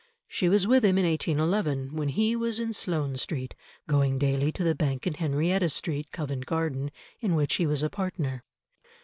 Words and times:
She 0.27 0.49
was 0.49 0.65
with 0.65 0.83
him 0.83 0.97
in 0.97 1.05
1811, 1.05 1.93
when 1.95 2.09
he 2.09 2.35
was 2.35 2.59
in 2.59 2.73
Sloane 2.73 3.17
Street, 3.17 3.53
going 3.85 4.17
daily 4.17 4.51
to 4.53 4.63
the 4.63 4.73
bank 4.73 5.05
in 5.05 5.13
Henrietta 5.13 5.69
Street, 5.69 6.07
Covent 6.11 6.47
Garden, 6.47 6.89
in 7.19 7.35
which 7.35 7.57
he 7.57 7.67
was 7.67 7.83
a 7.83 7.89
partner. 7.91 8.43